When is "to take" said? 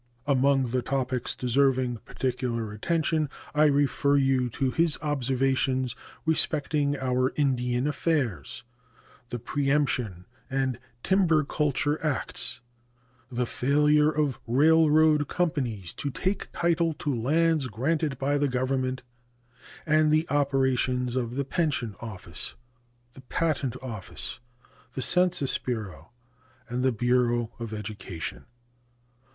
15.93-16.51